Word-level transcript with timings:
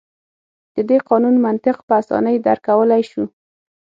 د 0.75 0.77
دې 0.89 0.97
قانون 1.09 1.35
منطق 1.45 1.77
په 1.87 1.93
اسانۍ 2.01 2.35
درک 2.45 2.61
کولای 2.69 3.01
شو. 3.09 3.23